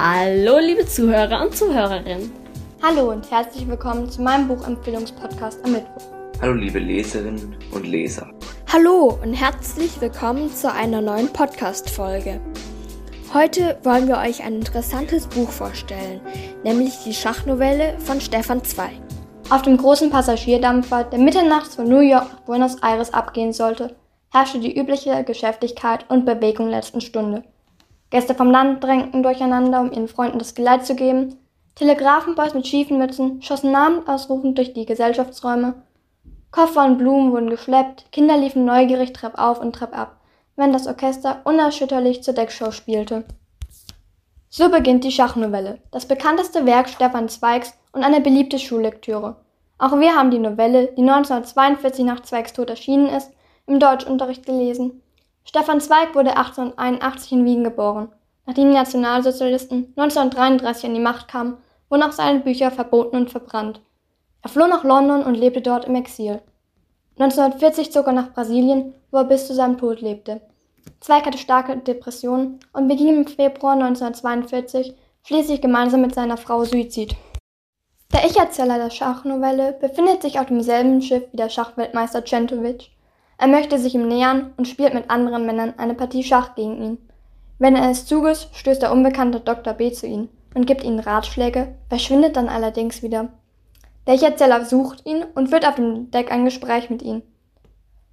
[0.00, 2.30] Hallo, liebe Zuhörer und Zuhörerinnen.
[2.80, 6.04] Hallo und herzlich willkommen zu meinem Buchempfehlungspodcast am Mittwoch.
[6.40, 8.30] Hallo, liebe Leserinnen und Leser.
[8.72, 12.40] Hallo und herzlich willkommen zu einer neuen Podcast-Folge.
[13.34, 16.20] Heute wollen wir euch ein interessantes Buch vorstellen,
[16.62, 19.00] nämlich die Schachnovelle von Stefan Zweig.
[19.50, 23.96] Auf dem großen Passagierdampfer, der mitternachts von New York nach Buenos Aires abgehen sollte,
[24.32, 27.42] herrschte die übliche Geschäftigkeit und Bewegung letzten Stunde.
[28.10, 31.36] Gäste vom Land drängten durcheinander, um ihren Freunden das Geleit zu geben.
[31.74, 35.82] Telegrafenboys mit schiefen Mützen schossen namensausrufend durch die Gesellschaftsräume.
[36.50, 40.16] Koffer und Blumen wurden geschleppt, Kinder liefen neugierig Trepp auf und Trepp ab,
[40.56, 43.24] während das Orchester unerschütterlich zur Deckshow spielte.
[44.48, 49.36] So beginnt die Schachnovelle, das bekannteste Werk Stefan Zweigs und eine beliebte Schullektüre.
[49.78, 53.30] Auch wir haben die Novelle, die 1942 nach Zweigs Tod erschienen ist,
[53.66, 55.02] im Deutschunterricht gelesen.
[55.48, 58.12] Stefan Zweig wurde 1881 in Wien geboren.
[58.44, 61.56] Nachdem die Nationalsozialisten 1933 an die Macht kamen,
[61.88, 63.80] wurden auch seine Bücher verboten und verbrannt.
[64.42, 66.42] Er floh nach London und lebte dort im Exil.
[67.18, 70.42] 1940 zog er nach Brasilien, wo er bis zu seinem Tod lebte.
[71.00, 77.16] Zweig hatte starke Depressionen und beging im Februar 1942 schließlich gemeinsam mit seiner Frau Suizid.
[78.12, 82.90] Der Ich-Erzähler der Schachnovelle befindet sich auf demselben Schiff wie der Schachweltmeister Centovic
[83.38, 86.98] er möchte sich ihm nähern und spielt mit anderen Männern eine Partie Schach gegen ihn.
[87.60, 89.74] Wenn er es zugibt, stößt der unbekannte Dr.
[89.74, 93.28] B zu ihm und gibt ihnen Ratschläge, verschwindet dann allerdings wieder.
[94.08, 97.22] Der Erzähler sucht ihn und führt auf dem Deck ein Gespräch mit ihm.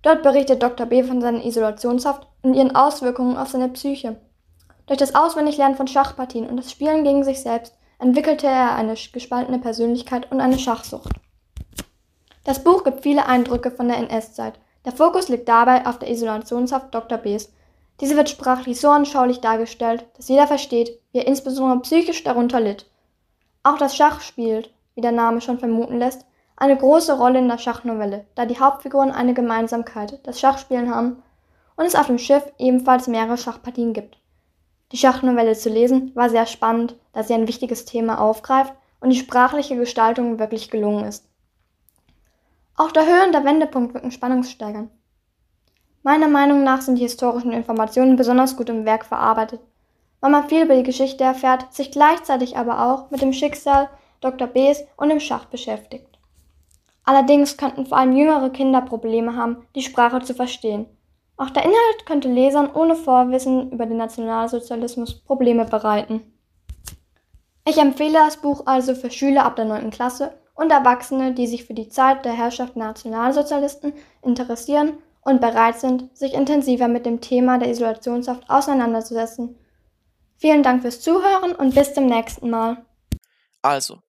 [0.03, 0.85] Dort berichtet Dr.
[0.85, 4.17] B von seiner Isolationshaft und ihren Auswirkungen auf seine Psyche.
[4.85, 9.57] Durch das Auswendiglernen von Schachpartien und das Spielen gegen sich selbst entwickelte er eine gespaltene
[9.57, 11.09] Persönlichkeit und eine Schachsucht.
[12.43, 16.93] Das Buch gibt viele Eindrücke von der NS-Zeit der Fokus liegt dabei auf der Isolationshaft
[16.93, 17.17] Dr.
[17.17, 17.51] Bs.
[18.01, 22.85] Diese wird sprachlich so anschaulich dargestellt, dass jeder versteht, wie er insbesondere psychisch darunter litt.
[23.63, 26.25] Auch das Schach spielt, wie der Name schon vermuten lässt,
[26.57, 31.21] eine große Rolle in der Schachnovelle, da die Hauptfiguren eine Gemeinsamkeit, das Schachspielen haben,
[31.75, 34.17] und es auf dem Schiff ebenfalls mehrere Schachpartien gibt.
[34.91, 39.19] Die Schachnovelle zu lesen war sehr spannend, da sie ein wichtiges Thema aufgreift und die
[39.19, 41.27] sprachliche Gestaltung wirklich gelungen ist.
[42.77, 44.91] Auch der Höhe- und der Wendepunkt wirken spannungssteigernd.
[46.03, 49.61] Meiner Meinung nach sind die historischen Informationen besonders gut im Werk verarbeitet,
[50.19, 54.47] weil man viel über die Geschichte erfährt, sich gleichzeitig aber auch mit dem Schicksal Dr.
[54.47, 56.19] Bs und dem Schach beschäftigt.
[57.05, 60.85] Allerdings könnten vor allem jüngere Kinder Probleme haben, die Sprache zu verstehen.
[61.37, 66.21] Auch der Inhalt könnte Lesern ohne Vorwissen über den Nationalsozialismus Probleme bereiten.
[67.67, 69.91] Ich empfehle das Buch also für Schüler ab der 9.
[69.91, 73.93] Klasse und Erwachsene, die sich für die Zeit der Herrschaft Nationalsozialisten
[74.23, 79.57] interessieren und bereit sind, sich intensiver mit dem Thema der Isolationshaft auseinanderzusetzen.
[80.37, 82.85] Vielen Dank fürs Zuhören und bis zum nächsten Mal.
[83.61, 84.01] Also,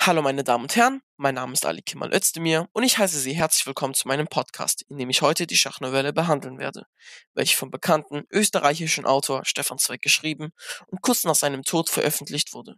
[0.00, 3.32] hallo meine Damen und Herren, mein Name ist Ali Kemal Özdemir und ich heiße Sie
[3.32, 6.86] herzlich willkommen zu meinem Podcast, in dem ich heute die Schachnovelle behandeln werde,
[7.34, 10.52] welche vom bekannten österreichischen Autor Stefan Zweig geschrieben
[10.86, 12.76] und kurz nach seinem Tod veröffentlicht wurde.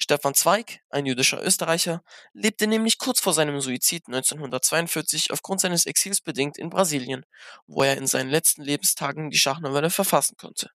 [0.00, 6.20] Stefan Zweig, ein jüdischer Österreicher, lebte nämlich kurz vor seinem Suizid 1942 aufgrund seines Exils
[6.20, 7.26] bedingt in Brasilien,
[7.66, 10.70] wo er in seinen letzten Lebenstagen die Schachnovelle verfassen konnte.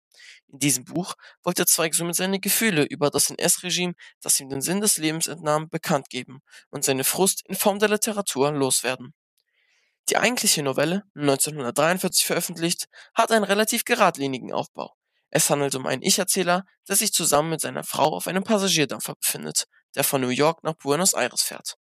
[0.48, 4.80] In diesem Buch wollte Zweig somit seine Gefühle über das NS-Regime, das ihm den Sinn
[4.80, 9.14] des Lebens entnahm, bekannt geben und seine Frust in Form der Literatur loswerden.
[10.10, 14.96] Die eigentliche Novelle, 1943 veröffentlicht, hat einen relativ geradlinigen Aufbau.
[15.30, 19.66] Es handelt um einen Ich-Erzähler, der sich zusammen mit seiner Frau auf einem Passagierdampfer befindet,
[19.96, 21.76] der von New York nach Buenos Aires fährt.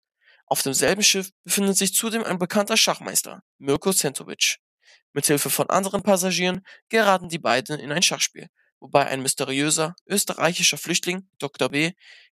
[0.47, 4.56] Auf demselben Schiff befindet sich zudem ein bekannter Schachmeister, Mirko Centovic.
[5.12, 8.48] Mithilfe von anderen Passagieren geraten die beiden in ein Schachspiel,
[8.81, 11.70] wobei ein mysteriöser österreichischer Flüchtling, Dr.
[11.70, 11.92] B.,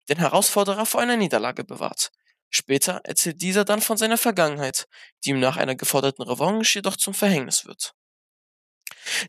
[0.08, 2.10] den Herausforderer vor einer Niederlage bewahrt.
[2.50, 4.86] Später erzählt dieser dann von seiner Vergangenheit,
[5.24, 7.94] die ihm nach einer geforderten Revanche jedoch zum Verhängnis wird.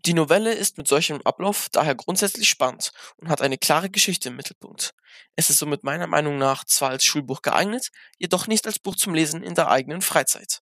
[0.06, 4.36] Die Novelle ist mit solchem Ablauf daher grundsätzlich spannend und hat eine klare Geschichte im
[4.36, 4.94] Mittelpunkt.
[5.36, 9.14] Es ist somit meiner Meinung nach zwar als Schulbuch geeignet, jedoch nicht als Buch zum
[9.14, 10.62] Lesen in der eigenen Freizeit.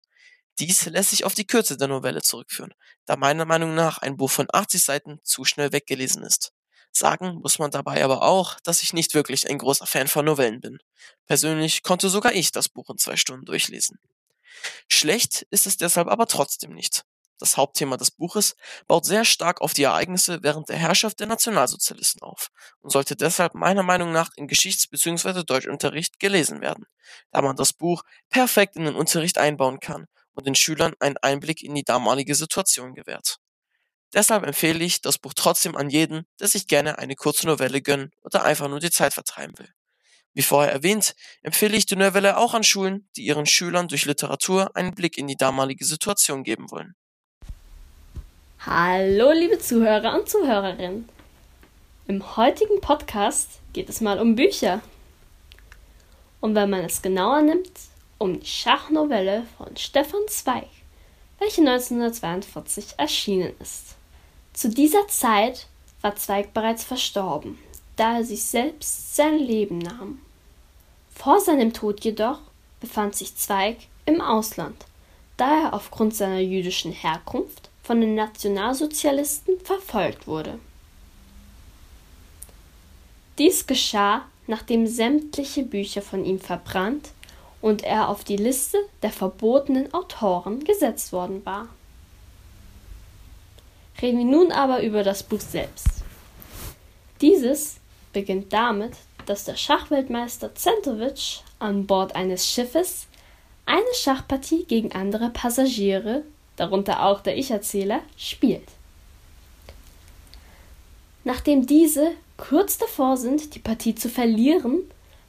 [0.59, 2.73] Dies lässt sich auf die Kürze der Novelle zurückführen,
[3.05, 6.51] da meiner Meinung nach ein Buch von 80 Seiten zu schnell weggelesen ist.
[6.91, 10.61] Sagen muss man dabei aber auch, dass ich nicht wirklich ein großer Fan von Novellen
[10.61, 10.77] bin.
[11.25, 13.97] Persönlich konnte sogar ich das Buch in zwei Stunden durchlesen.
[14.87, 17.03] Schlecht ist es deshalb aber trotzdem nicht
[17.43, 18.55] das Hauptthema des Buches,
[18.87, 22.49] baut sehr stark auf die Ereignisse während der Herrschaft der Nationalsozialisten auf
[22.79, 25.43] und sollte deshalb meiner Meinung nach in Geschichts- bzw.
[25.43, 26.85] Deutschunterricht gelesen werden,
[27.31, 31.61] da man das Buch perfekt in den Unterricht einbauen kann und den Schülern einen Einblick
[31.61, 33.39] in die damalige Situation gewährt.
[34.13, 38.11] Deshalb empfehle ich das Buch trotzdem an jeden, der sich gerne eine kurze Novelle gönnen
[38.21, 39.69] oder einfach nur die Zeit vertreiben will.
[40.33, 44.75] Wie vorher erwähnt, empfehle ich die Novelle auch an Schulen, die ihren Schülern durch Literatur
[44.75, 46.95] einen Blick in die damalige Situation geben wollen.
[48.65, 51.09] Hallo, liebe Zuhörer und Zuhörerinnen.
[52.07, 54.79] Im heutigen Podcast geht es mal um Bücher.
[56.39, 57.69] Und wenn man es genauer nimmt,
[58.19, 60.69] um die Schachnovelle von Stefan Zweig,
[61.39, 63.95] welche 1942 erschienen ist.
[64.53, 65.67] Zu dieser Zeit
[65.99, 67.59] war Zweig bereits verstorben,
[67.97, 70.21] da er sich selbst sein Leben nahm.
[71.13, 72.39] Vor seinem Tod jedoch
[72.79, 73.75] befand sich Zweig
[74.05, 74.85] im Ausland,
[75.35, 80.57] da er aufgrund seiner jüdischen Herkunft von den Nationalsozialisten verfolgt wurde.
[83.37, 87.11] Dies geschah, nachdem sämtliche Bücher von ihm verbrannt
[87.61, 91.67] und er auf die Liste der verbotenen Autoren gesetzt worden war.
[94.01, 95.87] Reden wir nun aber über das Buch selbst.
[97.21, 97.77] Dieses
[98.11, 98.93] beginnt damit,
[99.25, 103.07] dass der Schachweltmeister Zentovic an Bord eines Schiffes
[103.65, 106.23] eine Schachpartie gegen andere Passagiere,
[106.55, 108.67] darunter auch der Ich-Erzähler, spielt.
[111.23, 114.81] Nachdem diese kurz davor sind, die Partie zu verlieren,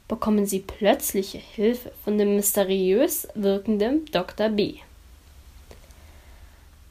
[0.07, 4.49] bekommen sie plötzliche Hilfe von dem mysteriös wirkenden Dr.
[4.49, 4.75] B.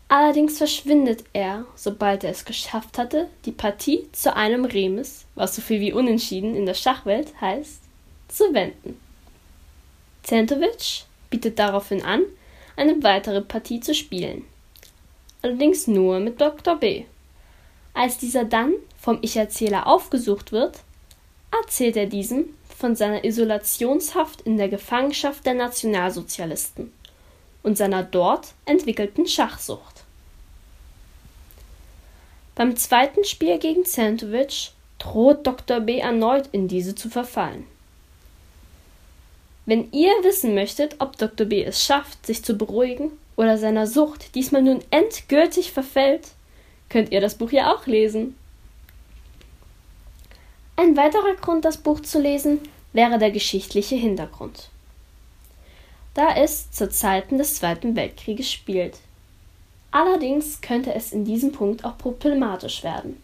[0.09, 5.63] Allerdings verschwindet er, sobald er es geschafft hatte, die Partie zu einem Remis, was so
[5.63, 7.81] viel wie unentschieden in der Schachwelt heißt,
[8.29, 8.99] zu wenden.
[10.23, 12.23] Zentovic bietet daraufhin an,
[12.77, 14.45] eine weitere Partie zu spielen.
[15.43, 16.77] Allerdings nur mit Dr.
[16.77, 17.05] B.
[17.93, 20.81] Als dieser dann vom Ich-Erzähler aufgesucht wird,
[21.53, 26.93] erzählt er diesem von seiner Isolationshaft in der Gefangenschaft der Nationalsozialisten
[27.63, 30.05] und seiner dort entwickelten Schachsucht.
[32.55, 35.81] Beim zweiten Spiel gegen Zentovic droht Dr.
[35.81, 37.67] B erneut in diese zu verfallen.
[39.67, 41.47] Wenn ihr wissen möchtet, ob Dr.
[41.47, 46.29] B es schafft, sich zu beruhigen oder seiner Sucht diesmal nun endgültig verfällt,
[46.91, 48.37] könnt ihr das Buch ja auch lesen.
[50.77, 52.61] Ein weiterer Grund, das Buch zu lesen,
[52.93, 54.69] wäre der geschichtliche Hintergrund.
[56.13, 58.99] Da es zu Zeiten des Zweiten Weltkrieges spielt.
[59.91, 63.21] Allerdings könnte es in diesem Punkt auch problematisch werden,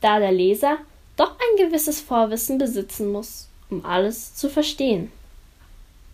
[0.00, 0.78] da der Leser
[1.16, 5.12] doch ein gewisses Vorwissen besitzen muss, um alles zu verstehen.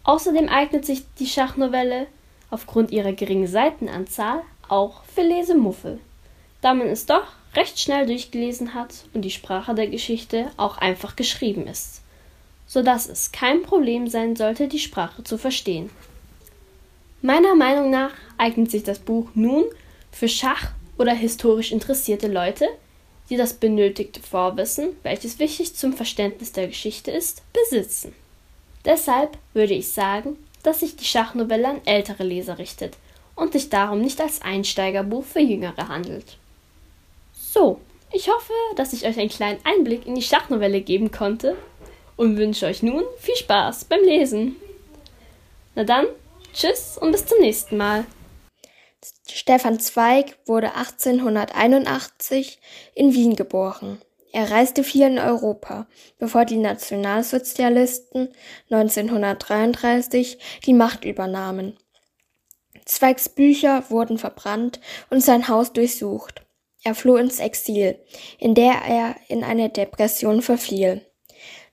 [0.08, 2.06] Außerdem eignet sich die Schachnovelle
[2.50, 6.00] aufgrund ihrer geringen Seitenanzahl auch für Lesemuffel,
[6.60, 11.16] da man es doch recht schnell durchgelesen hat und die Sprache der Geschichte auch einfach
[11.16, 12.02] geschrieben ist
[12.68, 15.90] so dass es kein Problem sein sollte, die Sprache zu verstehen.
[17.22, 19.64] Meiner Meinung nach eignet sich das Buch nun
[20.12, 22.68] für Schach oder historisch interessierte Leute,
[23.30, 28.14] die das benötigte Vorwissen, welches wichtig zum Verständnis der Geschichte ist, besitzen.
[28.84, 32.96] Deshalb würde ich sagen, dass sich die Schachnovelle an ältere Leser richtet
[33.34, 36.36] und sich darum nicht als Einsteigerbuch für Jüngere handelt.
[37.32, 37.80] So,
[38.12, 41.56] ich hoffe, dass ich euch einen kleinen Einblick in die Schachnovelle geben konnte
[42.16, 44.56] und wünsche euch nun viel Spaß beim Lesen.
[45.74, 46.06] Na dann,
[46.52, 48.04] tschüss und bis zum nächsten Mal.
[49.30, 52.58] Stefan Zweig wurde 1881
[52.94, 54.00] in Wien geboren.
[54.32, 55.86] Er reiste viel in Europa,
[56.18, 58.28] bevor die Nationalsozialisten
[58.70, 61.78] 1933 die Macht übernahmen.
[62.84, 64.80] Zweigs Bücher wurden verbrannt
[65.10, 66.42] und sein Haus durchsucht.
[66.84, 67.98] Er floh ins Exil,
[68.38, 71.04] in der er in eine Depression verfiel.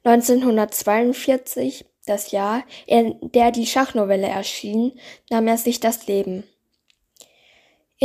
[0.04, 6.44] 1942, das Jahr, in der die Schachnovelle erschien, nahm er sich das Leben.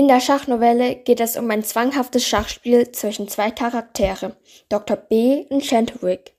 [0.00, 4.34] In der Schachnovelle geht es um ein zwanghaftes Schachspiel zwischen zwei Charaktere,
[4.70, 4.96] Dr.
[4.96, 6.32] B und Chantwick.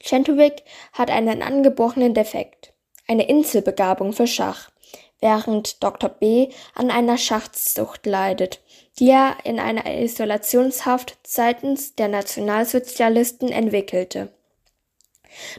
[0.00, 2.74] Chantwick hat einen angeborenen Defekt,
[3.08, 4.70] eine Inselbegabung für Schach,
[5.18, 6.10] während Dr.
[6.10, 8.62] B an einer Schachsucht leidet,
[9.00, 14.32] die er in einer Isolationshaft seitens der Nationalsozialisten entwickelte.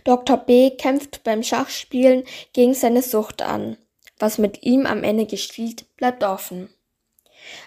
[0.06, 0.38] Dr.
[0.38, 2.24] B kämpft beim Schachspielen
[2.54, 3.76] gegen seine Sucht an.
[4.18, 6.70] Was mit ihm am Ende geschieht, bleibt offen.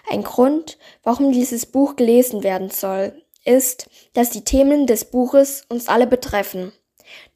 [0.09, 5.87] Ein Grund, warum dieses Buch gelesen werden soll, ist, dass die Themen des Buches uns
[5.87, 6.71] alle betreffen.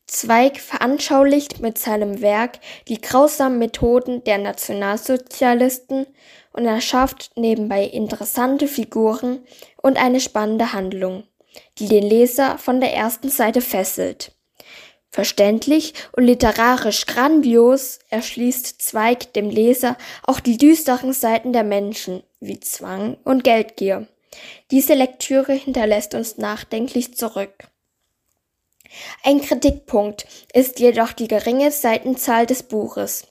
[0.05, 6.07] Zweig veranschaulicht mit seinem Werk die grausamen Methoden der Nationalsozialisten
[6.53, 9.45] und er schafft nebenbei interessante Figuren
[9.81, 11.23] und eine spannende Handlung,
[11.77, 14.36] die den Leser von der ersten Seite fesselt.
[15.17, 22.59] Verständlich und literarisch grandios erschließt Zweig dem Leser auch die düsteren Seiten der Menschen wie
[22.59, 24.07] Zwang und Geldgier,
[24.69, 27.67] Diese Lektüre hinterlässt uns nachdenklich zurück.
[29.23, 33.25] Ein Kritikpunkt ist jedoch die geringe Seitenzahl des Buches.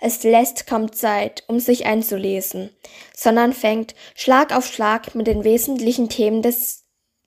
[0.00, 2.70] Es lässt kaum Zeit, um sich einzulesen,
[3.16, 6.86] sondern fängt Schlag auf Schlag mit den wesentlichen Themen des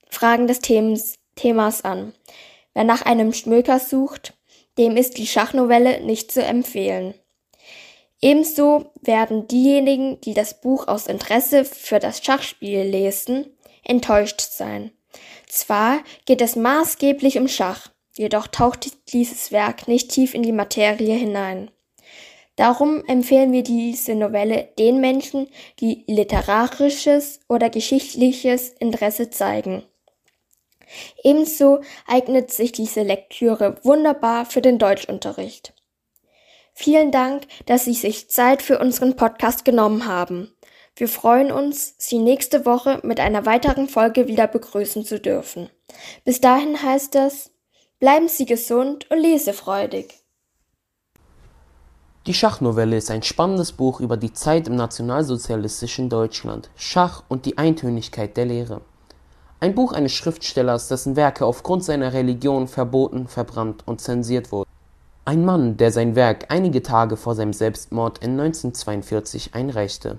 [0.09, 2.13] Fragen des Themas, Themas an.
[2.73, 4.33] Wer nach einem Schmöker sucht,
[4.77, 7.13] dem ist die Schachnovelle nicht zu empfehlen.
[8.21, 13.47] Ebenso werden diejenigen, die das Buch aus Interesse für das Schachspiel lesen,
[13.83, 14.91] enttäuscht sein.
[15.47, 21.15] Zwar geht es maßgeblich um Schach, jedoch taucht dieses Werk nicht tief in die Materie
[21.15, 21.69] hinein.
[22.55, 25.47] Darum empfehlen wir diese Novelle den Menschen,
[25.79, 29.83] die literarisches oder geschichtliches Interesse zeigen.
[31.23, 35.73] Ebenso eignet sich diese Lektüre wunderbar für den Deutschunterricht.
[36.73, 40.51] Vielen Dank, dass Sie sich Zeit für unseren Podcast genommen haben.
[40.95, 45.69] Wir freuen uns, Sie nächste Woche mit einer weiteren Folge wieder begrüßen zu dürfen.
[46.23, 47.51] Bis dahin heißt es,
[47.99, 50.23] bleiben Sie gesund und lesefreudig.
[52.25, 57.57] Die Schachnovelle ist ein spannendes Buch über die Zeit im nationalsozialistischen Deutschland, Schach und die
[57.57, 58.81] Eintönigkeit der Lehre.
[59.63, 64.69] Ein Buch eines Schriftstellers, dessen Werke aufgrund seiner Religion verboten, verbrannt und zensiert wurden.
[65.23, 70.17] Ein Mann, der sein Werk einige Tage vor seinem Selbstmord in 1942 einreichte.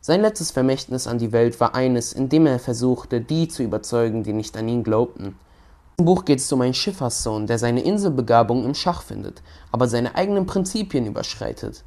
[0.00, 4.22] Sein letztes Vermächtnis an die Welt war eines, in dem er versuchte, die zu überzeugen,
[4.22, 5.36] die nicht an ihn glaubten.
[5.98, 10.14] Im Buch geht es um einen Schifferssohn, der seine Inselbegabung im Schach findet, aber seine
[10.14, 11.84] eigenen Prinzipien überschreitet.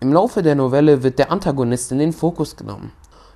[0.00, 2.92] Im Laufe der Novelle wird der Antagonist in den Fokus genommen.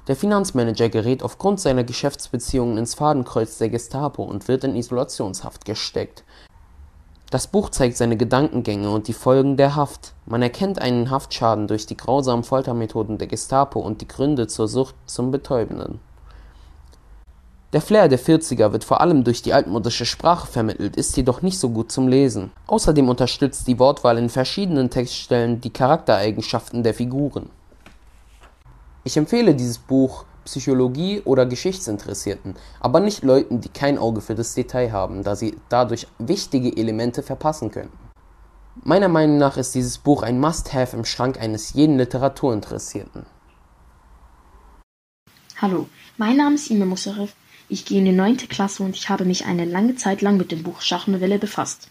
[0.09, 6.23] Der Finanzmanager gerät aufgrund seiner Geschäftsbeziehungen ins Fadenkreuz der Gestapo und wird in Isolationshaft gesteckt.
[7.31, 10.13] Das Buch zeigt seine Gedankengänge und die Folgen der Haft.
[10.27, 14.95] Man erkennt einen Haftschaden durch die grausamen Foltermethoden der Gestapo und die Gründe zur Sucht
[15.07, 15.99] zum Betäubenden.
[17.73, 21.59] Der Flair der 40er wird vor allem durch die altmodische Sprache vermittelt, ist jedoch nicht
[21.59, 22.53] so gut zum Lesen.
[22.69, 27.51] Außerdem unterstützt die Wortwahl in verschiedenen Textstellen die Charaktereigenschaften der Figuren.
[29.07, 34.55] Ich empfehle dieses Buch Psychologie- oder Geschichtsinteressierten, aber nicht Leuten, die kein Auge für das
[34.55, 37.97] Detail haben, da sie dadurch wichtige Elemente verpassen könnten.
[38.83, 43.27] Meiner Meinung nach ist dieses Buch ein Must-Have im Schrank eines jeden Literaturinteressierten.
[45.59, 47.33] Hallo, mein Name ist Ime Musarif.
[47.69, 50.51] Ich gehe in die neunte Klasse und ich habe mich eine lange Zeit lang mit
[50.51, 51.91] dem Buch Schachnovelle befasst.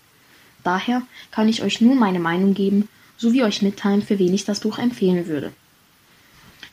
[0.66, 4.60] Daher kann ich euch nur meine Meinung geben, sowie euch mitteilen, für wen ich das
[4.60, 5.54] Buch empfehlen würde.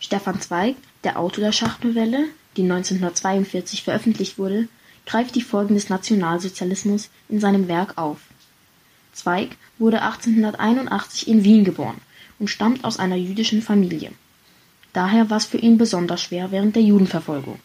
[0.03, 2.25] Stefan Zweig, der Autor der Schachnovelle,
[2.57, 4.67] die 1942 veröffentlicht wurde,
[5.07, 8.19] greift die Folgen des Nationalsozialismus in seinem Werk auf.
[9.13, 12.01] Zweig wurde 1881 in Wien geboren
[12.41, 14.11] und stammt aus einer jüdischen Familie.
[14.93, 17.61] Daher war es für ihn besonders schwer während der Judenverfolgung.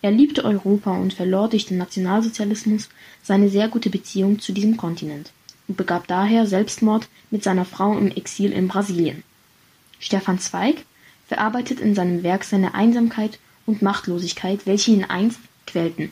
[0.00, 2.88] Er liebte Europa und verlor durch den Nationalsozialismus
[3.20, 5.32] seine sehr gute Beziehung zu diesem Kontinent
[5.66, 9.24] und begab daher Selbstmord mit seiner Frau im Exil in Brasilien.
[9.98, 10.84] Stefan Zweig
[11.28, 16.10] verarbeitet in seinem Werk seine Einsamkeit und Machtlosigkeit, welche ihn einst quälten.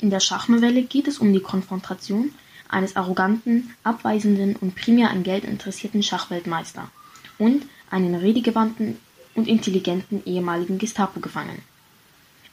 [0.00, 2.32] In der Schachnovelle geht es um die Konfrontation
[2.68, 6.90] eines arroganten, abweisenden und primär an Geld interessierten Schachweltmeister
[7.38, 8.96] und einen redegewandten
[9.34, 11.62] und intelligenten ehemaligen Gestapo-Gefangenen.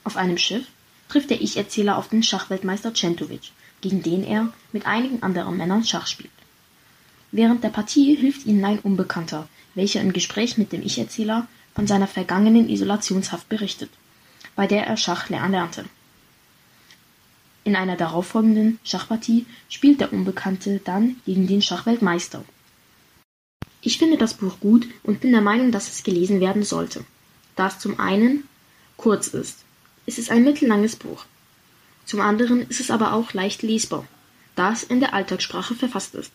[0.04, 0.68] Auf einem Schiff
[1.08, 3.52] trifft der Ich-Erzähler auf den Schachweltmeister Centovic,
[3.82, 6.32] gegen den er mit einigen anderen Männern Schach spielt.
[7.32, 9.48] Während der Partie hilft ihnen ein Unbekannter,
[9.78, 13.92] welcher im Gespräch mit dem Ich-Erzähler von seiner vergangenen Isolationshaft berichtet,
[14.56, 15.86] bei der er Schach erlernte.
[17.64, 22.44] In einer darauffolgenden Schachpartie spielt der Unbekannte dann gegen den Schachweltmeister.
[23.82, 27.06] Ich finde das Buch gut und bin der Meinung, dass es gelesen werden sollte.
[27.56, 28.46] Da es zum einen
[28.98, 29.60] kurz ist.
[30.08, 31.26] Es ist ein mittellanges Buch.
[32.06, 34.08] Zum anderen ist es aber auch leicht lesbar,
[34.56, 36.32] da es in der Alltagssprache verfasst ist.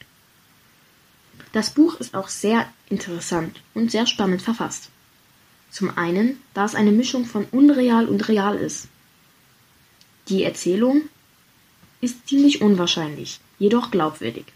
[1.53, 4.89] Das Buch ist auch sehr interessant und sehr spannend verfasst.
[5.71, 8.89] Zum einen, da es eine Mischung von unreal und real ist.
[10.29, 11.03] Die Erzählung
[12.01, 14.47] ist ziemlich unwahrscheinlich, jedoch glaubwürdig.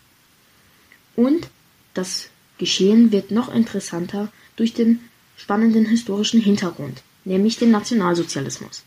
[1.14, 1.48] Und
[1.94, 5.00] das Geschehen wird noch interessanter durch den
[5.36, 8.82] spannenden historischen Hintergrund, nämlich den Nationalsozialismus.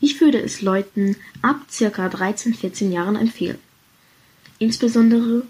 [0.00, 3.58] Ich würde es Leuten ab circa 13, 14 Jahren empfehlen.
[4.58, 5.46] Insbesondere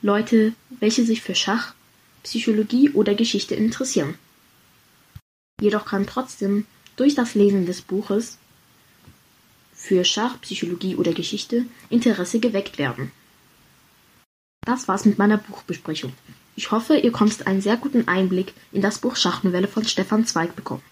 [0.00, 1.74] Leute, welche sich für Schach,
[2.22, 4.16] Psychologie oder Geschichte interessieren.
[5.60, 8.38] Jedoch kann trotzdem durch das Lesen des Buches
[9.72, 13.10] für Schach, Psychologie oder Geschichte Interesse geweckt werden.
[14.64, 16.12] Das war's mit meiner Buchbesprechung.
[16.54, 20.54] Ich hoffe, ihr konntet einen sehr guten Einblick in das Buch Schachnovelle von Stefan Zweig
[20.54, 20.82] bekommen.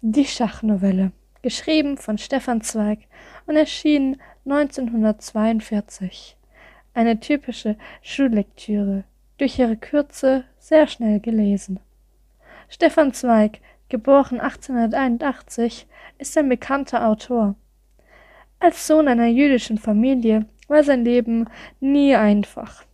[0.00, 3.00] Die Schachnovelle, geschrieben von Stefan Zweig
[3.46, 6.36] und erschienen 1942.
[6.94, 9.04] Eine typische Schullektüre,
[9.38, 11.80] durch ihre Kürze sehr schnell gelesen.
[12.68, 15.86] Stefan Zweig, geboren 1881,
[16.18, 17.54] ist ein bekannter Autor.
[18.60, 21.48] Als Sohn einer jüdischen Familie war sein Leben
[21.80, 22.84] nie einfach.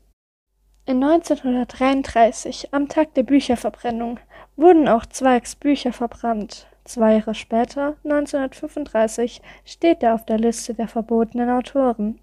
[0.87, 4.19] In 1933, am Tag der Bücherverbrennung,
[4.57, 6.67] wurden auch Zweigs Bücher verbrannt.
[6.85, 12.19] Zwei Jahre später, 1935, steht er auf der Liste der verbotenen Autoren.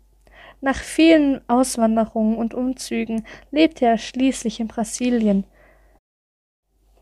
[0.65, 5.43] Nach vielen Auswanderungen und Umzügen lebte er schließlich in Brasilien.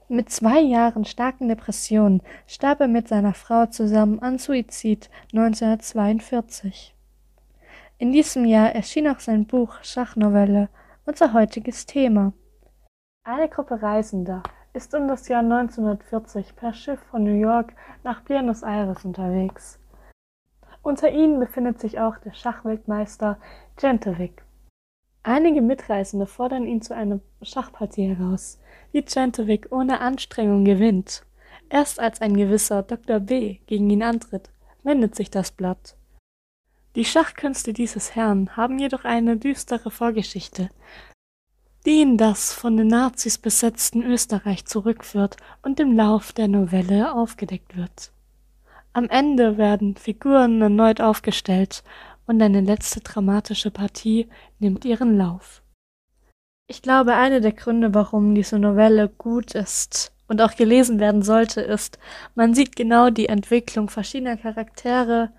[0.09, 6.93] Mit zwei Jahren starken Depressionen starb er mit seiner Frau zusammen an Suizid 1942.
[7.99, 10.67] In diesem Jahr erschien auch sein Buch Schachnovelle,
[11.05, 12.33] unser heutiges Thema.
[13.23, 14.43] Eine Gruppe Reisender
[14.73, 19.79] ist um das Jahr 1940 per Schiff von New York nach Buenos Aires unterwegs.
[20.83, 23.39] Unter ihnen befindet sich auch der Schachweltmeister
[23.77, 24.43] Gentovic.
[25.23, 28.59] Einige Mitreisende fordern ihn zu einer Schachpartie heraus,
[28.91, 31.25] die Gentovic ohne Anstrengung gewinnt.
[31.69, 33.21] Erst als ein gewisser Dr.
[33.21, 33.59] B.
[33.65, 34.49] gegen ihn antritt,
[34.83, 35.95] wendet sich das Blatt.
[36.95, 40.69] Die Schachkünste dieses Herrn haben jedoch eine düstere Vorgeschichte,
[41.85, 47.77] die in das von den Nazis besetzten Österreich zurückführt und im Lauf der Novelle aufgedeckt
[47.77, 48.11] wird.
[48.95, 51.83] Am Ende werden Figuren erneut aufgestellt
[52.27, 55.63] und eine letzte dramatische Partie nimmt ihren Lauf.
[56.67, 61.61] Ich glaube, einer der Gründe, warum diese Novelle gut ist und auch gelesen werden sollte,
[61.61, 61.97] ist,
[62.35, 65.31] man sieht genau die Entwicklung verschiedener Charaktere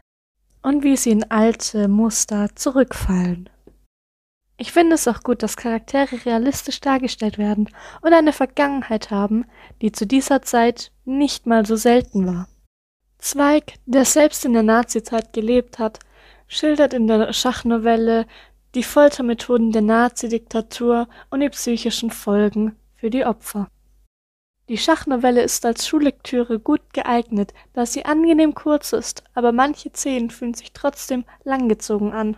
[0.62, 3.48] und wie sie in alte Muster zurückfallen.
[4.56, 7.68] Ich finde es auch gut, dass Charaktere realistisch dargestellt werden
[8.02, 9.46] und eine Vergangenheit haben,
[9.80, 12.48] die zu dieser Zeit nicht mal so selten war.
[13.24, 15.98] Zweig, der selbst in der Nazizeit gelebt hat,
[16.46, 18.26] schildert in der Schachnovelle
[18.74, 23.70] die Foltermethoden der Nazidiktatur und die psychischen Folgen für die Opfer.
[24.68, 30.28] Die Schachnovelle ist als Schullektüre gut geeignet, da sie angenehm kurz ist, aber manche Szenen
[30.28, 32.36] fühlen sich trotzdem langgezogen an.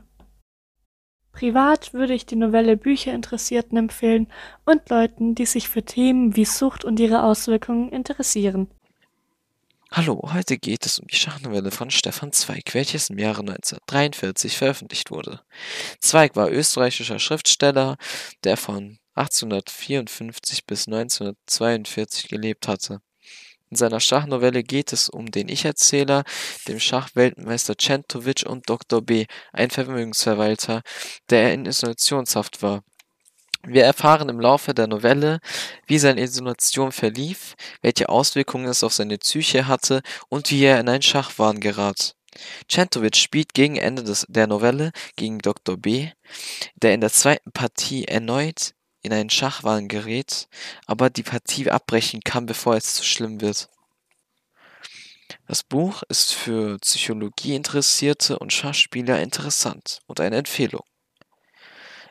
[1.33, 4.29] Privat würde ich die Novelle Bücherinteressierten empfehlen
[4.65, 8.69] und Leuten, die sich für Themen wie Sucht und ihre Auswirkungen interessieren.
[9.93, 15.11] Hallo, heute geht es um die Schachnovelle von Stefan Zweig, welches im Jahre 1943 veröffentlicht
[15.13, 15.41] wurde.
[16.01, 17.97] Zweig war österreichischer Schriftsteller,
[18.43, 23.01] der von 1854 bis 1942 gelebt hatte.
[23.71, 26.25] In seiner Schachnovelle geht es um den Ich-Erzähler,
[26.67, 29.03] dem Schachweltmeister Centovic und Dr.
[29.03, 30.83] B., ein Vermögensverwalter,
[31.31, 32.83] der in Isolationshaft war.
[33.69, 35.41] Wir erfahren im Laufe der Novelle,
[35.87, 40.89] wie seine Isolation verlief, welche Auswirkungen es auf seine Psyche hatte und wie er in
[40.89, 42.15] einen Schachwahn gerat.
[42.69, 45.77] Centovic spielt gegen Ende des, der Novelle gegen Dr.
[45.77, 46.11] B.,
[46.77, 50.49] der in der zweiten Partie erneut in einen Schachwahn gerät,
[50.87, 53.69] aber die Partie abbrechen kann, bevor es zu schlimm wird.
[55.49, 60.85] Das Buch ist für Psychologie-Interessierte und Schachspieler interessant und eine Empfehlung.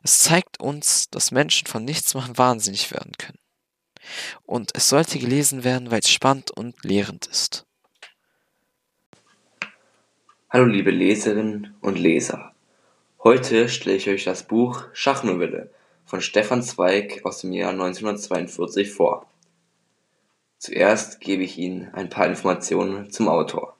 [0.05, 3.39] Es zeigt uns, dass Menschen von nichts machen wahnsinnig werden können.
[4.43, 7.65] Und es sollte gelesen werden, weil es spannend und lehrend ist.
[10.51, 12.53] Hallo liebe Leserinnen und Leser.
[13.23, 15.71] Heute stelle ich euch das Buch Schachnovelle
[16.05, 19.25] von Stefan Zweig aus dem Jahr 1942 vor.
[20.59, 23.75] Zuerst gebe ich Ihnen ein paar Informationen zum Autor.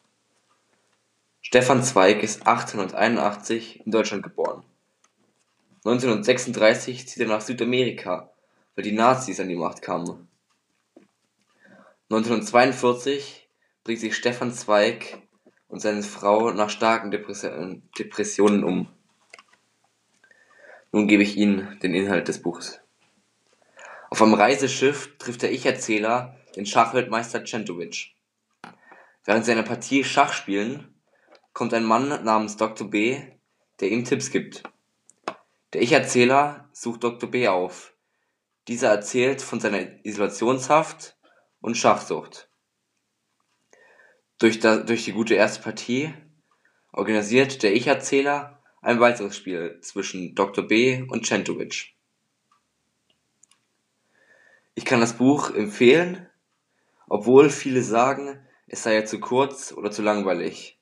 [1.41, 4.63] Stefan Zweig ist 1881 in Deutschland geboren
[5.85, 8.31] 1936 zieht er nach Südamerika,
[8.73, 10.27] weil die Nazis an die Macht kamen.
[12.09, 13.47] 1942
[13.83, 15.19] bringt sich Stefan Zweig
[15.67, 18.87] und seine Frau nach starken Depressionen um.
[20.91, 22.81] Nun gebe ich Ihnen den Inhalt des Buches.
[24.09, 28.15] Auf einem Reiseschiff trifft der Ich-Erzähler den Schachweltmeister Centovic.
[29.23, 30.95] Während sie eine Partie Schach spielen,
[31.53, 32.89] kommt ein Mann namens Dr.
[32.89, 33.21] B.,
[33.79, 34.63] der ihm Tipps gibt.
[35.75, 37.29] Der Ich-Erzähler sucht Dr.
[37.29, 37.49] B.
[37.49, 37.97] auf.
[38.69, 41.17] Dieser erzählt von seiner Isolationshaft
[41.59, 42.49] und Schachsucht.
[44.38, 46.13] Durch, die gute erste Partie
[46.93, 50.65] organisiert der Ich-Erzähler ein weiteres Spiel zwischen Dr.
[50.65, 51.01] B.
[51.09, 51.93] und Centovic.
[54.75, 56.25] Ich kann das Buch empfehlen,
[57.09, 60.79] obwohl viele sagen, es sei ja zu kurz oder zu langweilig.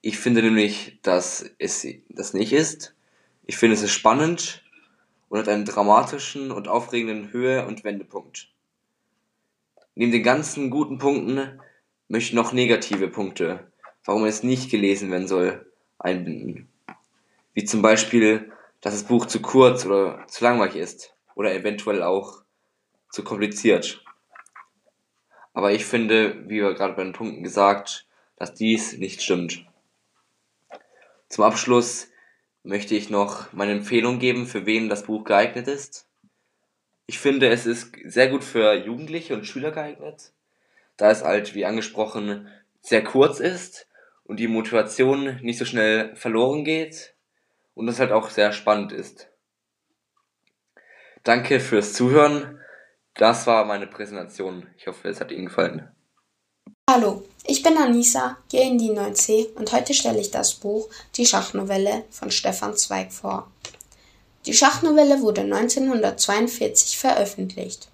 [0.00, 2.96] Ich finde nämlich, dass es das nicht ist
[3.48, 4.62] ich finde, es ist spannend
[5.30, 8.52] und hat einen dramatischen und aufregenden Höhe- und Wendepunkt.
[9.94, 11.58] Neben den ganzen guten Punkten
[12.08, 13.72] möchte noch negative Punkte,
[14.04, 16.68] warum es nicht gelesen werden soll, einbinden.
[17.54, 22.42] Wie zum Beispiel, dass das Buch zu kurz oder zu langweilig ist oder eventuell auch
[23.10, 24.04] zu kompliziert.
[25.54, 28.06] Aber ich finde, wie wir gerade bei den Punkten gesagt,
[28.36, 29.64] dass dies nicht stimmt.
[31.30, 32.08] Zum Abschluss
[32.68, 36.06] möchte ich noch meine Empfehlung geben, für wen das Buch geeignet ist.
[37.06, 40.34] Ich finde, es ist sehr gut für Jugendliche und Schüler geeignet,
[40.98, 42.46] da es halt, wie angesprochen,
[42.82, 43.88] sehr kurz ist
[44.24, 47.14] und die Motivation nicht so schnell verloren geht
[47.72, 49.30] und es halt auch sehr spannend ist.
[51.24, 52.60] Danke fürs Zuhören.
[53.14, 54.66] Das war meine Präsentation.
[54.76, 55.88] Ich hoffe, es hat Ihnen gefallen.
[56.90, 61.26] Hallo, ich bin Anissa, gehe in die 9c und heute stelle ich das Buch Die
[61.26, 63.50] Schachnovelle von Stefan Zweig vor.
[64.46, 67.88] Die Schachnovelle wurde 1942 veröffentlicht.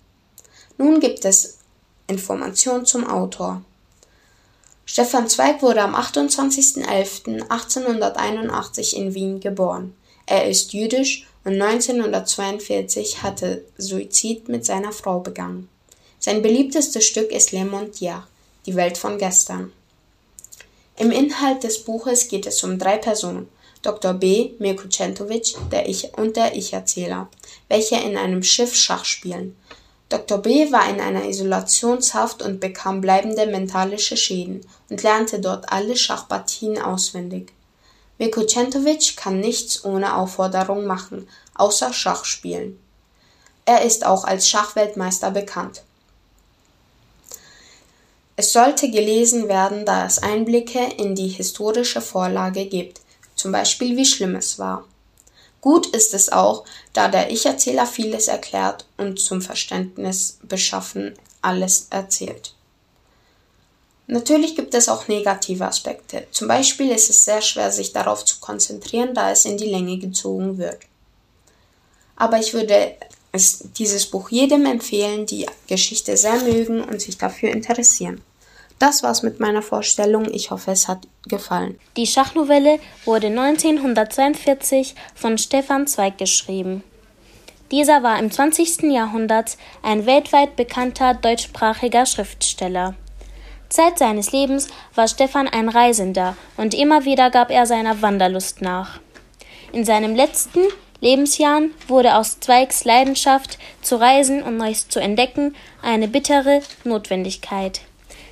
[0.79, 1.59] Nun gibt es
[2.07, 3.63] Informationen zum Autor.
[4.85, 9.97] Stefan Zweig wurde am 28.11.1881 in Wien geboren.
[10.27, 15.69] Er ist jüdisch und 1942 hatte Suizid mit seiner Frau begangen.
[16.21, 18.25] Sein beliebtestes Stück ist Le Montier,
[18.67, 19.73] die Welt von gestern.
[20.97, 23.49] Im Inhalt des Buches geht es um drei Personen,
[23.83, 24.15] Dr.
[24.15, 24.53] B.
[24.59, 27.29] Mirko Centovic der ich und der Ich-Erzähler,
[27.69, 29.57] welche in einem Schiff Schach spielen.
[30.09, 30.39] Dr.
[30.39, 30.71] B.
[30.71, 37.53] war in einer Isolationshaft und bekam bleibende mentalische Schäden und lernte dort alle Schachpartien auswendig.
[38.19, 42.79] Mirko Centovic kann nichts ohne Aufforderung machen, außer Schach spielen.
[43.67, 45.83] Er ist auch als Schachweltmeister bekannt.
[48.37, 53.01] Es sollte gelesen werden, da es Einblicke in die historische Vorlage gibt,
[53.37, 54.85] zum Beispiel wie schlimm es war.
[55.61, 62.55] Gut ist es auch, da der Ich-Erzähler vieles erklärt und zum Verständnis beschaffen alles erzählt.
[64.07, 66.27] Natürlich gibt es auch negative Aspekte.
[66.31, 69.99] Zum Beispiel ist es sehr schwer, sich darauf zu konzentrieren, da es in die Länge
[69.99, 70.81] gezogen wird.
[72.17, 72.97] Aber ich würde
[73.35, 78.21] es, dieses Buch jedem empfehlen, die Geschichte sehr mögen und sich dafür interessieren.
[78.79, 80.33] Das war's mit meiner Vorstellung.
[80.33, 81.79] Ich hoffe, es hat gefallen.
[81.97, 86.85] Die Schachnovelle wurde 1942 von Stefan Zweig geschrieben.
[87.71, 88.83] Dieser war im 20.
[88.85, 92.95] Jahrhundert ein weltweit bekannter deutschsprachiger Schriftsteller.
[93.69, 99.01] Zeit seines Lebens war Stefan ein Reisender und immer wieder gab er seiner Wanderlust nach.
[99.73, 100.61] In seinem letzten
[101.05, 107.83] Lebensjahren wurde aus Zweigs Leidenschaft zu reisen und Neues zu entdecken eine bittere Notwendigkeit.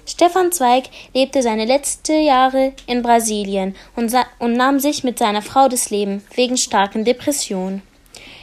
[0.07, 5.69] Stefan Zweig lebte seine letzten Jahre in Brasilien und, und nahm sich mit seiner Frau
[5.69, 7.83] das Leben wegen starken Depressionen.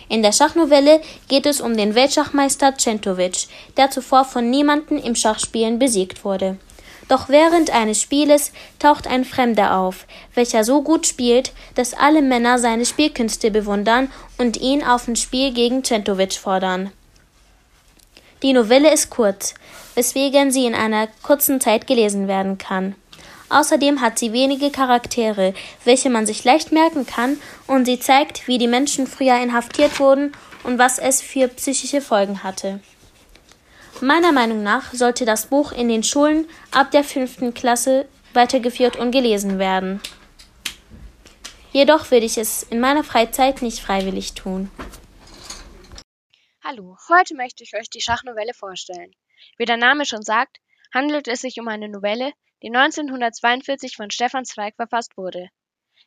[0.09, 5.79] In der Schachnovelle geht es um den Weltschachmeister Centovic, der zuvor von niemanden im Schachspielen
[5.79, 6.57] besiegt wurde.
[7.10, 12.60] Doch während eines Spieles taucht ein Fremder auf, welcher so gut spielt, dass alle Männer
[12.60, 16.91] seine Spielkünste bewundern und ihn auf ein Spiel gegen Centovic fordern.
[18.43, 19.56] Die Novelle ist kurz,
[19.95, 22.95] weswegen sie in einer kurzen Zeit gelesen werden kann.
[23.50, 28.60] Außerdem hat sie wenige Charaktere, welche man sich leicht merken kann, und sie zeigt, wie
[28.60, 30.32] die Menschen früher inhaftiert wurden
[30.63, 32.80] und was es für psychische Folgen hatte.
[34.01, 39.12] Meiner Meinung nach sollte das Buch in den Schulen ab der fünften Klasse weitergeführt und
[39.12, 39.99] gelesen werden.
[41.73, 44.71] Jedoch würde ich es in meiner Freizeit nicht freiwillig tun.
[46.63, 49.12] Hallo, heute möchte ich euch die Schachnovelle vorstellen.
[49.57, 50.59] Wie der Name schon sagt,
[50.93, 52.31] handelt es sich um eine Novelle,
[52.63, 55.49] die 1942 von Stefan Zweig verfasst wurde,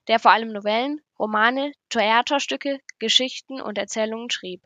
[0.09, 4.62] der vor allem Novellen, Romane, Theaterstücke, Geschichten und Erzählungen schrieb.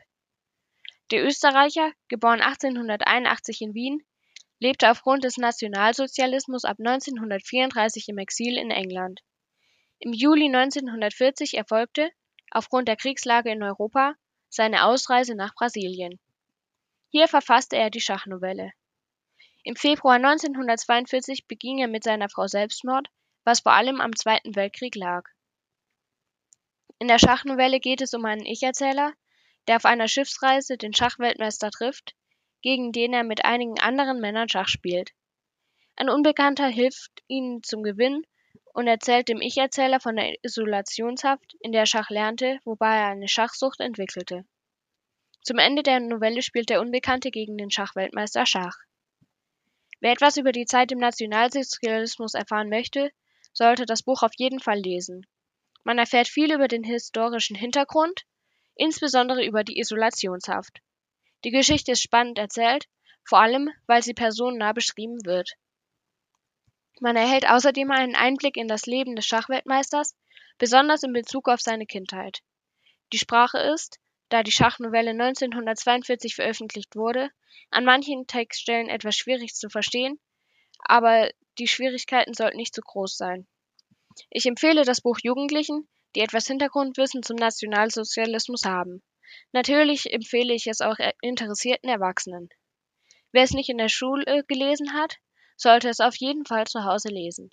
[1.11, 4.03] Der Österreicher, geboren 1881 in Wien,
[4.59, 9.21] lebte aufgrund des Nationalsozialismus ab 1934 im Exil in England.
[9.99, 12.11] Im Juli 1940 erfolgte,
[12.51, 14.15] aufgrund der Kriegslage in Europa,
[14.49, 16.19] seine Ausreise nach Brasilien.
[17.09, 18.71] Hier verfasste er die Schachnovelle.
[19.63, 23.07] Im Februar 1942 beging er mit seiner Frau Selbstmord,
[23.45, 25.23] was vor allem am Zweiten Weltkrieg lag.
[26.99, 29.13] In der Schachnovelle geht es um einen Ich-Erzähler,
[29.67, 32.15] der auf einer Schiffsreise den Schachweltmeister trifft,
[32.61, 35.11] gegen den er mit einigen anderen Männern Schach spielt.
[35.95, 38.25] Ein Unbekannter hilft ihnen zum Gewinn
[38.73, 43.27] und erzählt dem Ich-Erzähler von der Isolationshaft, in der er Schach lernte, wobei er eine
[43.27, 44.45] Schachsucht entwickelte.
[45.41, 48.77] Zum Ende der Novelle spielt der Unbekannte gegen den Schachweltmeister Schach.
[49.99, 53.11] Wer etwas über die Zeit im Nationalsozialismus erfahren möchte,
[53.53, 55.25] sollte das Buch auf jeden Fall lesen.
[55.83, 58.25] Man erfährt viel über den historischen Hintergrund,
[58.77, 60.81] insbesondere über die Isolationshaft.
[61.43, 62.87] Die Geschichte ist spannend erzählt,
[63.23, 65.53] vor allem weil sie personennah beschrieben wird.
[66.99, 70.15] Man erhält außerdem einen Einblick in das Leben des Schachweltmeisters,
[70.57, 72.39] besonders in Bezug auf seine Kindheit.
[73.13, 77.29] Die Sprache ist, da die Schachnovelle 1942 veröffentlicht wurde,
[77.69, 80.19] an manchen Textstellen etwas schwierig zu verstehen,
[80.79, 83.47] aber die Schwierigkeiten sollten nicht zu groß sein.
[84.29, 85.87] Ich empfehle das Buch Jugendlichen,
[86.17, 89.03] die etwas Hintergrundwissen zum Nationalsozialismus haben.
[89.51, 92.49] Natürlich empfehle ich es auch interessierten Erwachsenen.
[93.31, 95.17] Wer es nicht in der Schule gelesen hat,
[95.57, 97.51] sollte es auf jeden Fall zu Hause lesen.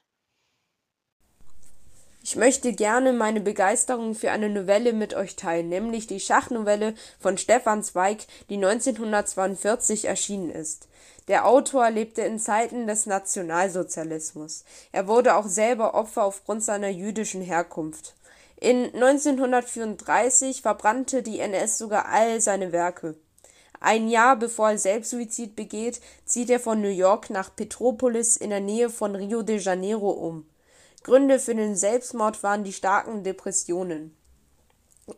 [2.22, 7.36] Ich möchte gerne meine Begeisterung für eine Novelle mit euch teilen, nämlich die Schachnovelle von
[7.36, 10.88] Stefan Zweig, die 1942 erschienen ist.
[11.28, 14.64] Der Autor lebte in Zeiten des Nationalsozialismus.
[14.90, 18.14] Er wurde auch selber Opfer aufgrund seiner jüdischen Herkunft.
[18.64, 23.14] In 1934 verbrannte die NS sogar all seine Werke.
[23.78, 28.60] Ein Jahr bevor er Selbstsuizid begeht, zieht er von New York nach Petropolis in der
[28.60, 30.46] Nähe von Rio de Janeiro um.
[31.02, 34.16] Gründe für den Selbstmord waren die starken Depressionen.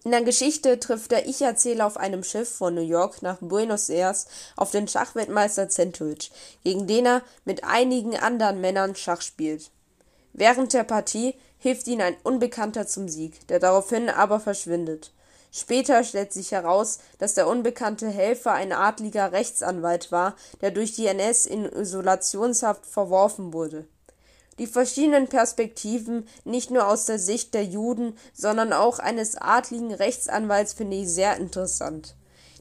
[0.03, 4.27] In der Geschichte trifft der Ich-Erzähler auf einem Schiff von New York nach Buenos Aires
[4.57, 6.33] auf den Schachweltmeister Centovich,
[6.65, 9.71] gegen den er mit einigen anderen Männern Schach spielt.
[10.33, 15.13] Während der Partie hilft ihm ein Unbekannter zum Sieg, der daraufhin aber verschwindet.
[15.53, 21.07] Später stellt sich heraus, dass der unbekannte Helfer ein adliger Rechtsanwalt war, der durch die
[21.07, 23.87] NS in Isolationshaft verworfen wurde.
[24.59, 30.73] Die verschiedenen Perspektiven, nicht nur aus der Sicht der Juden, sondern auch eines adligen Rechtsanwalts
[30.73, 32.16] finde ich sehr interessant.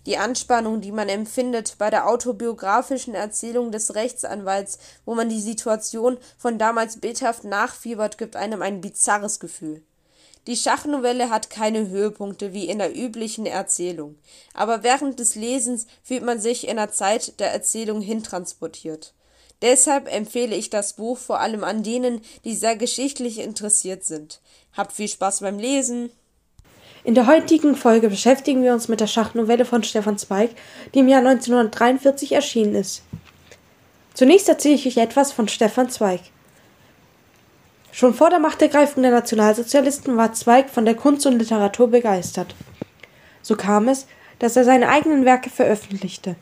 [0.06, 6.18] Die Anspannung, die man empfindet bei der autobiografischen Erzählung des Rechtsanwalts, wo man die Situation
[6.38, 9.82] von damals bildhaft nachfiebert, gibt einem ein bizarres Gefühl.
[10.46, 14.16] Die Schachnovelle hat keine Höhepunkte wie in der üblichen Erzählung,
[14.54, 19.16] aber während des Lesens fühlt man sich in der Zeit der Erzählung hintransportiert.
[19.64, 24.40] Deshalb empfehle ich das Buch vor allem an denen, die sehr geschichtlich interessiert sind.
[24.74, 26.12] Habt viel Spaß beim Lesen!
[27.06, 30.50] In der heutigen Folge beschäftigen wir uns mit der Schachnovelle von Stefan Zweig,
[30.96, 33.04] die im Jahr 1943 erschienen ist.
[34.16, 36.22] Zunächst erzähle ich euch etwas von Stefan Zweig.
[37.92, 42.56] Schon vor der Machtergreifung der Nationalsozialisten war Zweig von der Kunst und Literatur begeistert.
[43.44, 44.08] So kam es,
[44.40, 46.36] dass er seine eigenen Werke veröffentlichte.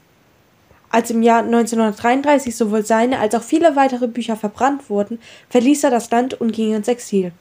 [0.89, 5.91] Als im Jahr 1933 sowohl seine als auch viele weitere Bücher verbrannt wurden, verließ er
[5.91, 7.33] das Land und ging ins Exil.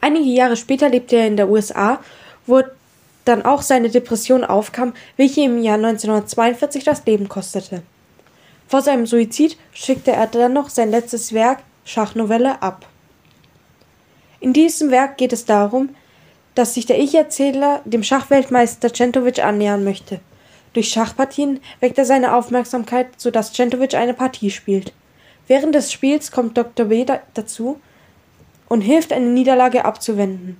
[0.00, 2.00] Einige Jahre später lebte er in der USA,
[2.46, 2.62] wo
[3.24, 7.82] dann auch seine Depression aufkam, welche im Jahr 1942 das Leben kostete.
[8.68, 12.86] Vor seinem Suizid schickte er dann noch sein letztes Werk Schachnovelle ab.
[14.40, 15.90] In diesem Werk geht es darum,
[16.54, 20.20] dass sich der Ich-Erzähler dem Schachweltmeister Centovic annähern möchte.
[20.72, 24.92] Durch Schachpartien weckt er seine Aufmerksamkeit, sodass Centovic eine Partie spielt.
[25.48, 26.86] Während des Spiels kommt Dr.
[26.86, 27.80] B dazu
[28.68, 30.56] und hilft, eine Niederlage abzuwenden.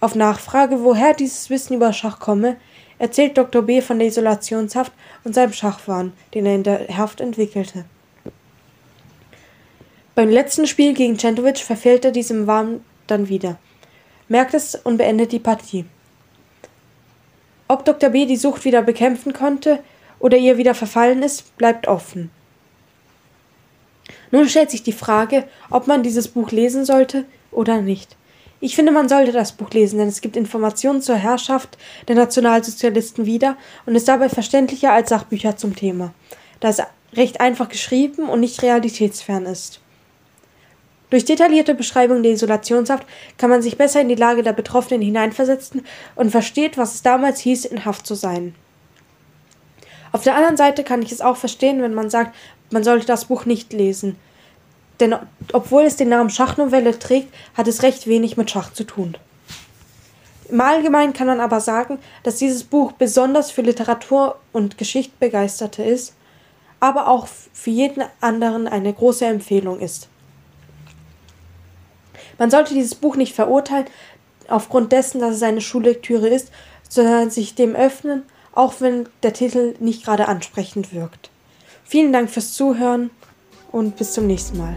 [0.00, 2.56] Auf Nachfrage, woher dieses Wissen über Schach komme,
[2.98, 3.62] erzählt Dr.
[3.62, 4.92] B von der Isolationshaft
[5.24, 7.84] und seinem Schachwahn, den er in der Haft entwickelte.
[10.14, 13.58] Beim letzten Spiel gegen Centovic verfehlt er diesem Wahn dann wieder,
[14.28, 15.84] merkt es und beendet die Partie.
[17.66, 18.10] Ob Dr.
[18.10, 19.82] B die Sucht wieder bekämpfen konnte
[20.18, 22.30] oder ihr wieder verfallen ist, bleibt offen.
[24.30, 28.16] Nun stellt sich die Frage, ob man dieses Buch lesen sollte oder nicht.
[28.60, 33.26] Ich finde, man sollte das Buch lesen, denn es gibt Informationen zur Herrschaft der Nationalsozialisten
[33.26, 36.14] wieder und ist dabei verständlicher als Sachbücher zum Thema,
[36.60, 36.80] da es
[37.14, 39.80] recht einfach geschrieben und nicht realitätsfern ist.
[41.10, 45.84] Durch detaillierte Beschreibung der Isolationshaft kann man sich besser in die Lage der Betroffenen hineinversetzen
[46.14, 48.54] und versteht, was es damals hieß, in Haft zu sein.
[50.12, 52.34] Auf der anderen Seite kann ich es auch verstehen, wenn man sagt,
[52.70, 54.16] man sollte das Buch nicht lesen.
[55.00, 55.16] Denn
[55.52, 59.16] obwohl es den Namen Schachnovelle trägt, hat es recht wenig mit Schach zu tun.
[60.48, 65.26] Im Allgemeinen kann man aber sagen, dass dieses Buch besonders für Literatur und Geschichte
[65.82, 66.14] ist,
[66.78, 70.08] aber auch für jeden anderen eine große Empfehlung ist.
[72.38, 73.86] Man sollte dieses Buch nicht verurteilen,
[74.48, 76.50] aufgrund dessen, dass es eine Schullektüre ist,
[76.88, 81.30] sondern sich dem öffnen, auch wenn der Titel nicht gerade ansprechend wirkt.
[81.84, 83.10] Vielen Dank fürs Zuhören
[83.70, 84.76] und bis zum nächsten Mal.